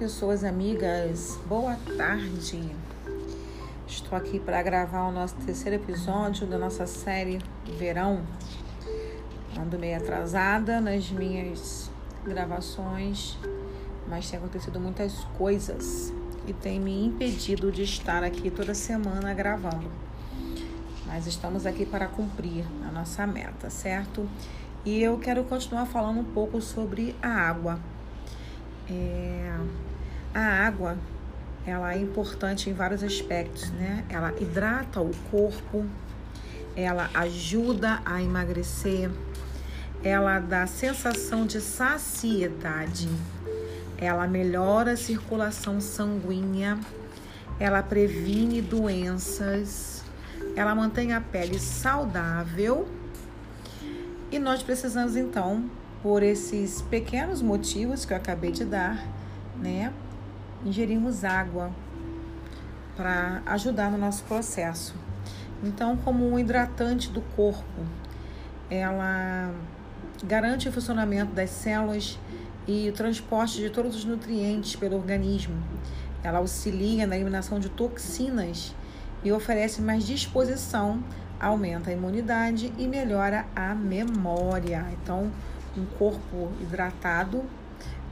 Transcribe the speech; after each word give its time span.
pessoas 0.00 0.44
amigas, 0.44 1.38
boa 1.46 1.76
tarde. 1.98 2.74
Estou 3.86 4.16
aqui 4.16 4.40
para 4.40 4.62
gravar 4.62 5.06
o 5.06 5.12
nosso 5.12 5.34
terceiro 5.34 5.76
episódio 5.76 6.46
da 6.46 6.56
nossa 6.56 6.86
série 6.86 7.38
Verão. 7.76 8.22
Ando 9.58 9.78
meio 9.78 9.98
atrasada 9.98 10.80
nas 10.80 11.10
minhas 11.10 11.90
gravações, 12.24 13.36
mas 14.08 14.30
tem 14.30 14.38
acontecido 14.38 14.80
muitas 14.80 15.22
coisas 15.36 16.10
que 16.46 16.54
tem 16.54 16.80
me 16.80 17.04
impedido 17.04 17.70
de 17.70 17.82
estar 17.82 18.24
aqui 18.24 18.50
toda 18.50 18.72
semana 18.72 19.34
gravando. 19.34 19.90
Mas 21.04 21.26
estamos 21.26 21.66
aqui 21.66 21.84
para 21.84 22.06
cumprir 22.06 22.64
a 22.88 22.90
nossa 22.90 23.26
meta, 23.26 23.68
certo? 23.68 24.26
E 24.82 25.02
eu 25.02 25.18
quero 25.18 25.44
continuar 25.44 25.84
falando 25.84 26.20
um 26.20 26.32
pouco 26.32 26.58
sobre 26.62 27.14
a 27.20 27.28
água 27.28 27.78
é, 28.90 29.56
a 30.34 30.66
água 30.66 30.98
ela 31.66 31.94
é 31.94 31.98
importante 31.98 32.70
em 32.70 32.72
vários 32.72 33.02
aspectos, 33.02 33.70
né? 33.70 34.04
Ela 34.08 34.32
hidrata 34.40 35.00
o 35.00 35.10
corpo, 35.30 35.86
ela 36.74 37.10
ajuda 37.14 38.00
a 38.04 38.22
emagrecer, 38.22 39.10
ela 40.02 40.38
dá 40.38 40.66
sensação 40.66 41.46
de 41.46 41.60
saciedade, 41.60 43.08
ela 43.98 44.26
melhora 44.26 44.92
a 44.92 44.96
circulação 44.96 45.80
sanguínea, 45.80 46.78
ela 47.58 47.82
previne 47.82 48.62
doenças, 48.62 50.02
ela 50.56 50.74
mantém 50.74 51.12
a 51.12 51.20
pele 51.20 51.58
saudável. 51.58 52.88
E 54.32 54.38
nós 54.38 54.62
precisamos 54.62 55.16
então 55.16 55.68
por 56.02 56.22
esses 56.22 56.80
pequenos 56.82 57.42
motivos 57.42 58.04
que 58.04 58.12
eu 58.12 58.16
acabei 58.16 58.50
de 58.50 58.64
dar, 58.64 59.06
né? 59.56 59.92
Ingerimos 60.64 61.24
água 61.24 61.70
para 62.96 63.42
ajudar 63.46 63.90
no 63.90 63.98
nosso 63.98 64.24
processo. 64.24 64.94
Então, 65.62 65.96
como 65.96 66.26
um 66.26 66.38
hidratante 66.38 67.10
do 67.10 67.20
corpo, 67.36 67.84
ela 68.70 69.52
garante 70.24 70.68
o 70.68 70.72
funcionamento 70.72 71.32
das 71.32 71.50
células 71.50 72.18
e 72.66 72.88
o 72.88 72.92
transporte 72.92 73.58
de 73.58 73.70
todos 73.70 73.96
os 73.96 74.04
nutrientes 74.04 74.76
pelo 74.76 74.96
organismo. 74.96 75.56
Ela 76.22 76.38
auxilia 76.38 77.06
na 77.06 77.16
eliminação 77.16 77.58
de 77.58 77.68
toxinas 77.68 78.74
e 79.22 79.32
oferece 79.32 79.80
mais 79.82 80.06
disposição, 80.06 81.02
aumenta 81.38 81.90
a 81.90 81.92
imunidade 81.92 82.72
e 82.78 82.86
melhora 82.86 83.46
a 83.56 83.74
memória. 83.74 84.86
Então, 84.92 85.30
um 85.76 85.84
corpo 85.98 86.50
hidratado 86.60 87.44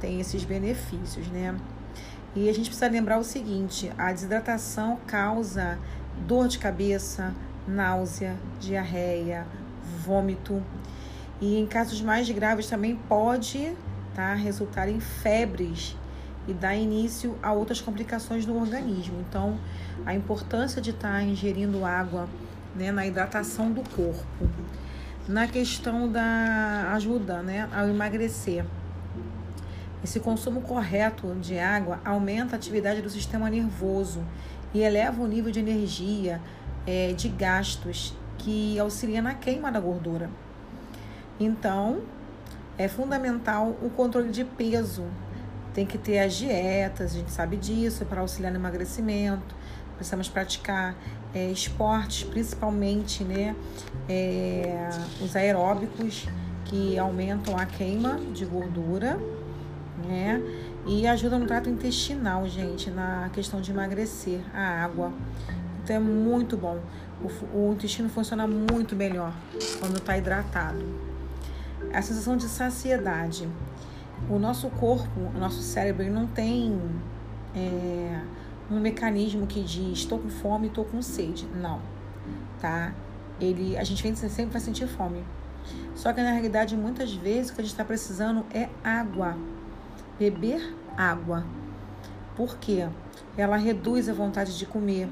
tem 0.00 0.20
esses 0.20 0.44
benefícios, 0.44 1.26
né? 1.28 1.54
E 2.34 2.48
a 2.48 2.52
gente 2.52 2.68
precisa 2.68 2.88
lembrar 2.88 3.18
o 3.18 3.24
seguinte: 3.24 3.90
a 3.96 4.12
desidratação 4.12 4.98
causa 5.06 5.78
dor 6.26 6.48
de 6.48 6.58
cabeça, 6.58 7.34
náusea, 7.66 8.36
diarreia, 8.60 9.46
vômito. 10.04 10.62
E 11.40 11.58
em 11.58 11.66
casos 11.66 12.00
mais 12.00 12.28
graves 12.30 12.66
também 12.68 12.96
pode 12.96 13.74
tá, 14.14 14.34
resultar 14.34 14.88
em 14.88 15.00
febres 15.00 15.96
e 16.48 16.54
dar 16.54 16.74
início 16.74 17.36
a 17.42 17.52
outras 17.52 17.80
complicações 17.80 18.46
no 18.46 18.58
organismo. 18.58 19.24
Então, 19.28 19.58
a 20.04 20.14
importância 20.14 20.80
de 20.80 20.90
estar 20.90 21.12
tá 21.12 21.22
ingerindo 21.22 21.84
água 21.84 22.28
né, 22.74 22.92
na 22.92 23.06
hidratação 23.06 23.70
do 23.72 23.82
corpo 23.90 24.48
na 25.28 25.48
questão 25.48 26.10
da 26.10 26.92
ajuda 26.94 27.42
né, 27.42 27.68
ao 27.74 27.88
emagrecer. 27.88 28.64
Esse 30.04 30.20
consumo 30.20 30.60
correto 30.60 31.34
de 31.36 31.58
água 31.58 32.00
aumenta 32.04 32.54
a 32.54 32.58
atividade 32.58 33.02
do 33.02 33.10
sistema 33.10 33.50
nervoso 33.50 34.24
e 34.72 34.80
eleva 34.80 35.20
o 35.22 35.26
nível 35.26 35.50
de 35.50 35.58
energia, 35.58 36.40
é, 36.86 37.12
de 37.12 37.28
gastos, 37.28 38.14
que 38.38 38.78
auxilia 38.78 39.20
na 39.20 39.34
queima 39.34 39.72
da 39.72 39.80
gordura. 39.80 40.30
Então, 41.40 42.02
é 42.78 42.86
fundamental 42.86 43.76
o 43.82 43.90
controle 43.90 44.30
de 44.30 44.44
peso. 44.44 45.04
Tem 45.74 45.84
que 45.84 45.98
ter 45.98 46.20
as 46.20 46.34
dietas, 46.34 47.12
a 47.12 47.18
gente 47.18 47.30
sabe 47.32 47.56
disso, 47.56 48.04
para 48.04 48.20
auxiliar 48.20 48.52
no 48.52 48.58
emagrecimento. 48.58 49.54
Precisamos 49.96 50.28
praticar 50.28 50.94
é, 51.36 51.50
esportes, 51.50 52.24
principalmente 52.24 53.22
né, 53.22 53.54
é, 54.08 54.88
os 55.20 55.36
aeróbicos, 55.36 56.26
que 56.64 56.98
aumentam 56.98 57.58
a 57.58 57.66
queima 57.66 58.18
de 58.32 58.46
gordura, 58.46 59.20
né? 60.08 60.42
E 60.86 61.06
ajudam 61.06 61.38
no 61.40 61.46
trato 61.46 61.68
intestinal, 61.68 62.48
gente, 62.48 62.90
na 62.90 63.28
questão 63.32 63.60
de 63.60 63.70
emagrecer, 63.70 64.40
a 64.54 64.82
água. 64.82 65.12
Então 65.82 65.96
é 65.96 66.00
muito 66.00 66.56
bom. 66.56 66.80
O, 67.22 67.56
o 67.56 67.72
intestino 67.74 68.08
funciona 68.08 68.46
muito 68.46 68.96
melhor 68.96 69.32
quando 69.78 69.98
está 69.98 70.16
hidratado. 70.16 70.84
A 71.92 72.02
sensação 72.02 72.36
de 72.36 72.48
saciedade. 72.48 73.48
O 74.30 74.38
nosso 74.38 74.68
corpo, 74.70 75.20
o 75.34 75.38
nosso 75.38 75.60
cérebro, 75.60 76.10
não 76.10 76.26
tem 76.26 76.80
é, 77.54 78.20
um 78.70 78.80
mecanismo 78.80 79.46
que 79.46 79.62
diz 79.62 79.98
estou 79.98 80.18
com 80.18 80.28
fome, 80.28 80.68
estou 80.68 80.84
com 80.84 81.00
sede. 81.00 81.46
Não, 81.54 81.80
tá? 82.60 82.92
Ele, 83.40 83.76
a 83.76 83.84
gente 83.84 84.02
sempre 84.16 84.46
vai 84.46 84.60
sentir 84.60 84.86
fome. 84.86 85.24
Só 85.94 86.12
que 86.12 86.22
na 86.22 86.32
realidade, 86.32 86.76
muitas 86.76 87.12
vezes, 87.12 87.50
o 87.50 87.54
que 87.54 87.60
a 87.60 87.64
gente 87.64 87.72
está 87.72 87.84
precisando 87.84 88.44
é 88.52 88.68
água. 88.82 89.36
Beber 90.18 90.74
água. 90.96 91.44
Por 92.34 92.56
quê? 92.58 92.88
Ela 93.36 93.56
reduz 93.56 94.08
a 94.08 94.12
vontade 94.12 94.56
de 94.58 94.66
comer 94.66 95.08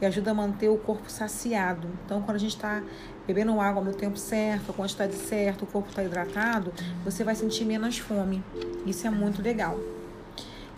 e 0.00 0.06
ajuda 0.06 0.32
a 0.32 0.34
manter 0.34 0.68
o 0.68 0.76
corpo 0.76 1.10
saciado. 1.10 1.88
Então, 2.04 2.20
quando 2.22 2.36
a 2.36 2.40
gente 2.40 2.56
está 2.56 2.82
bebendo 3.26 3.58
água 3.60 3.82
no 3.82 3.94
tempo 3.94 4.18
certo, 4.18 4.70
a 4.70 4.74
quantidade 4.74 5.14
certa, 5.14 5.64
o 5.64 5.66
corpo 5.66 5.88
está 5.88 6.02
hidratado, 6.02 6.72
você 7.04 7.22
vai 7.22 7.34
sentir 7.34 7.64
menos 7.64 7.98
fome. 7.98 8.42
Isso 8.84 9.06
é 9.06 9.10
muito 9.10 9.40
legal 9.40 9.78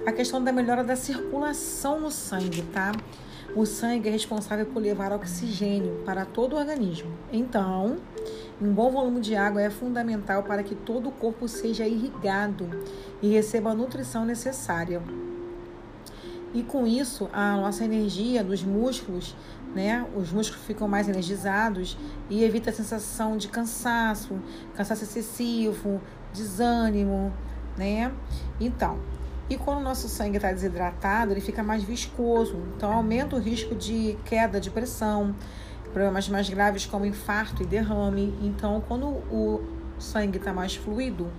a 0.07 0.13
questão 0.13 0.43
da 0.43 0.53
melhora 0.53 0.85
da 0.85 0.97
circulação 0.97 2.01
no 2.01 2.11
sangue, 2.11 2.63
tá? 2.73 2.93
O 3.55 3.65
sangue 3.65 4.09
é 4.09 4.13
responsável 4.13 4.67
por 4.67 4.81
levar 4.81 5.13
oxigênio 5.13 6.03
para 6.05 6.25
todo 6.25 6.55
o 6.55 6.59
organismo. 6.59 7.11
Então, 7.33 7.99
um 8.61 8.73
bom 8.73 8.91
volume 8.91 9.21
de 9.21 9.37
água 9.37 9.63
é 9.63 9.71
fundamental 9.71 10.43
para 10.43 10.63
que 10.63 10.75
todo 10.75 11.09
o 11.09 11.13
corpo 11.13 11.47
seja 11.47 11.87
irrigado 11.87 12.69
e 13.23 13.29
receba 13.29 13.71
a 13.71 13.75
nutrição 13.75 14.25
necessária. 14.25 15.01
E 16.53 16.63
com 16.63 16.87
isso, 16.87 17.29
a 17.33 17.57
nossa 17.57 17.85
energia 17.85 18.45
dos 18.45 18.63
músculos, 18.63 19.35
né? 19.75 20.07
Os 20.17 20.33
músculos 20.33 20.65
ficam 20.65 20.87
mais 20.87 21.09
energizados 21.09 21.97
e 22.31 22.45
evita 22.45 22.71
a 22.71 22.73
sensação 22.73 23.37
de 23.37 23.49
cansaço, 23.49 24.39
cansaço 24.75 25.03
excessivo, 25.03 26.01
desânimo, 26.33 27.33
né? 27.77 28.13
Então, 28.61 28.99
e 29.49 29.57
quando 29.57 29.79
o 29.79 29.83
nosso 29.83 30.09
sangue 30.09 30.37
está 30.37 30.51
desidratado, 30.51 31.33
ele 31.33 31.41
fica 31.41 31.63
mais 31.63 31.83
viscoso, 31.83 32.57
então 32.77 32.93
aumenta 32.93 33.37
o 33.37 33.39
risco 33.39 33.75
de 33.75 34.17
queda 34.25 34.59
de 34.59 34.71
pressão, 34.71 35.35
problemas 35.93 36.29
mais 36.29 36.49
graves 36.49 36.87
como 36.87 37.05
infarto 37.05 37.63
e 37.63 37.67
derrame. 37.67 38.35
Então, 38.43 38.83
quando 38.89 39.07
o 39.07 39.63
sangue 39.99 40.39
está 40.39 40.53
mais 40.53 40.75
fluido, 40.75 41.31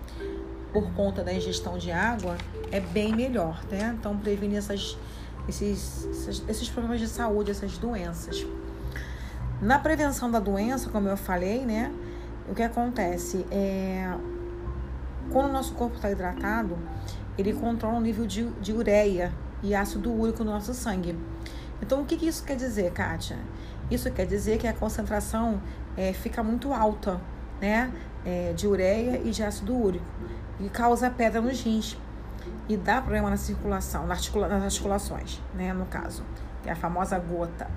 por 0.71 0.91
conta 0.93 1.23
da 1.23 1.33
ingestão 1.33 1.77
de 1.77 1.91
água, 1.91 2.37
é 2.71 2.79
bem 2.79 3.15
melhor, 3.15 3.63
né? 3.71 3.95
Então, 3.97 4.15
previne 4.17 4.55
essas, 4.55 4.97
esses, 5.47 6.07
esses 6.47 6.69
problemas 6.69 6.99
de 6.99 7.07
saúde, 7.07 7.51
essas 7.51 7.77
doenças. 7.77 8.45
Na 9.61 9.79
prevenção 9.79 10.29
da 10.29 10.39
doença, 10.39 10.89
como 10.89 11.07
eu 11.07 11.17
falei, 11.17 11.65
né? 11.65 11.91
O 12.49 12.53
que 12.53 12.61
acontece 12.61 13.45
é 13.49 14.13
quando 15.31 15.49
o 15.49 15.53
nosso 15.53 15.73
corpo 15.73 15.95
está 15.95 16.11
hidratado, 16.11 16.77
ele 17.37 17.53
controla 17.53 17.97
o 17.97 18.01
nível 18.01 18.25
de, 18.25 18.49
de 18.61 18.73
ureia 18.73 19.31
e 19.61 19.73
ácido 19.75 20.11
úrico 20.11 20.43
no 20.43 20.51
nosso 20.51 20.73
sangue. 20.73 21.17
Então, 21.81 22.01
o 22.01 22.05
que, 22.05 22.17
que 22.17 22.27
isso 22.27 22.43
quer 22.43 22.55
dizer, 22.55 22.91
Kátia? 22.91 23.37
Isso 23.89 24.09
quer 24.11 24.25
dizer 24.25 24.57
que 24.57 24.67
a 24.67 24.73
concentração 24.73 25.61
é, 25.97 26.13
fica 26.13 26.41
muito 26.41 26.73
alta, 26.73 27.19
né? 27.61 27.91
É, 28.25 28.53
de 28.53 28.67
ureia 28.67 29.21
e 29.23 29.29
de 29.29 29.43
ácido 29.43 29.75
úrico. 29.75 30.05
E 30.59 30.69
causa 30.69 31.09
pedra 31.09 31.41
nos 31.41 31.61
rins. 31.61 31.97
E 32.67 32.77
dá 32.77 33.01
problema 33.01 33.29
na 33.29 33.37
circulação, 33.37 34.07
nas, 34.07 34.19
articula 34.19 34.47
nas 34.47 34.63
articulações, 34.63 35.41
né? 35.53 35.73
No 35.73 35.85
caso, 35.85 36.23
é 36.65 36.71
a 36.71 36.75
famosa 36.75 37.19
gota. 37.19 37.67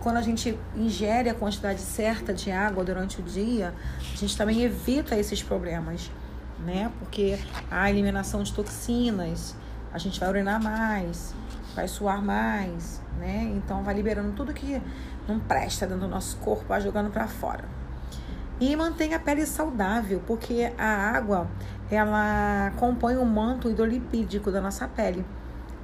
Quando 0.00 0.16
a 0.16 0.22
gente 0.22 0.58
ingere 0.76 1.28
a 1.28 1.34
quantidade 1.34 1.80
certa 1.80 2.32
de 2.32 2.50
água 2.50 2.84
durante 2.84 3.20
o 3.20 3.22
dia, 3.22 3.74
a 4.00 4.16
gente 4.16 4.36
também 4.36 4.62
evita 4.62 5.16
esses 5.16 5.42
problemas 5.42 6.10
né? 6.64 6.90
Porque 6.98 7.38
a 7.70 7.90
eliminação 7.90 8.42
de 8.42 8.52
toxinas, 8.52 9.54
a 9.92 9.98
gente 9.98 10.18
vai 10.18 10.28
urinar 10.28 10.62
mais, 10.62 11.34
vai 11.74 11.88
suar 11.88 12.22
mais, 12.22 13.00
né? 13.18 13.52
Então 13.56 13.82
vai 13.82 13.94
liberando 13.94 14.32
tudo 14.32 14.52
que 14.52 14.80
não 15.26 15.38
presta 15.38 15.86
dentro 15.86 16.02
do 16.06 16.08
nosso 16.08 16.36
corpo, 16.38 16.64
vai 16.68 16.80
jogando 16.80 17.10
para 17.10 17.26
fora. 17.28 17.64
E 18.60 18.74
mantém 18.74 19.14
a 19.14 19.20
pele 19.20 19.46
saudável, 19.46 20.22
porque 20.26 20.72
a 20.76 21.16
água 21.16 21.48
ela 21.90 22.72
compõe 22.76 23.16
o 23.16 23.24
manto 23.24 23.70
hidrolipídico 23.70 24.50
da 24.50 24.60
nossa 24.60 24.88
pele. 24.88 25.24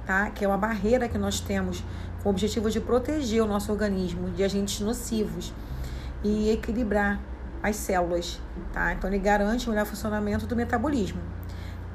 tá? 0.05 0.29
Que 0.29 0.45
é 0.45 0.47
uma 0.47 0.57
barreira 0.57 1.07
que 1.07 1.17
nós 1.17 1.39
temos 1.39 1.83
com 2.21 2.29
o 2.29 2.31
objetivo 2.31 2.69
de 2.69 2.79
proteger 2.79 3.41
o 3.41 3.47
nosso 3.47 3.71
organismo 3.71 4.29
de 4.31 4.43
agentes 4.43 4.79
nocivos 4.79 5.53
e 6.23 6.49
equilibrar 6.49 7.19
as 7.61 7.75
células, 7.75 8.41
tá? 8.73 8.93
Então 8.93 9.09
ele 9.09 9.19
garante 9.19 9.67
o 9.67 9.69
melhor 9.69 9.85
funcionamento 9.85 10.45
do 10.45 10.55
metabolismo. 10.55 11.21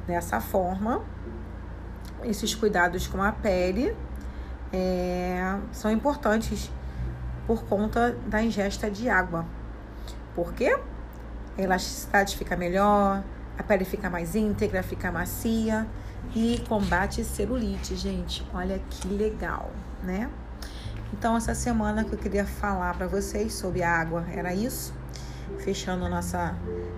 Dessa 0.07 0.41
forma, 0.41 1.03
esses 2.25 2.55
cuidados 2.55 3.07
com 3.07 3.23
a 3.23 3.33
pele 3.33 3.97
é, 4.73 5.57
são 5.73 5.91
importantes 5.91 6.71
por 7.47 7.65
conta 7.65 8.17
da 8.27 8.43
ingesta 8.43 8.91
de 8.91 9.09
água. 9.09 9.45
Por 10.35 10.53
quê? 10.53 10.79
A 11.59 11.63
elasticidade 11.63 12.37
fica 12.37 12.57
melhor, 12.57 13.23
a 13.59 13.63
pele 13.63 13.85
fica 13.85 14.09
mais 14.09 14.35
íntegra, 14.35 14.83
fica 14.83 15.11
macia 15.11 15.87
e 16.35 16.63
combate 16.69 17.25
celulite, 17.25 17.97
gente. 17.97 18.47
Olha 18.55 18.81
que 18.91 19.09
legal, 19.09 19.71
né? 20.03 20.31
Então, 21.13 21.37
essa 21.37 21.55
semana 21.55 22.05
que 22.05 22.13
eu 22.13 22.19
queria 22.19 22.47
falar 22.47 22.95
para 22.95 23.07
vocês 23.07 23.53
sobre 23.53 23.83
água 23.83 24.25
era 24.33 24.55
isso. 24.55 24.95
Fechando 25.59 26.09
nossa, 26.09 26.57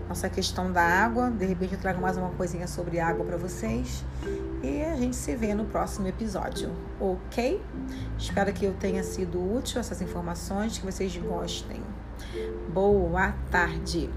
nossa 0.09 0.29
questão 0.29 0.71
da 0.71 0.83
água. 0.83 1.31
De 1.31 1.45
repente, 1.45 1.75
eu 1.75 1.81
trago 1.81 2.01
mais 2.01 2.17
uma 2.17 2.31
coisinha 2.31 2.67
sobre 2.67 3.01
água 3.01 3.25
para 3.25 3.37
vocês. 3.37 4.05
E 4.63 4.83
a 4.83 4.97
gente 4.97 5.17
se 5.17 5.35
vê 5.35 5.55
no 5.55 5.65
próximo 5.65 6.07
episódio, 6.07 6.71
ok? 7.01 7.61
Espero 8.17 8.53
que 8.53 8.65
eu 8.65 8.75
tenha 8.75 9.03
sido 9.03 9.39
útil 9.57 9.81
essas 9.81 10.01
informações, 10.01 10.79
que 10.79 10.87
vocês 10.87 11.17
gostem. 11.17 11.83
Boa 12.73 13.35
tarde! 13.51 14.09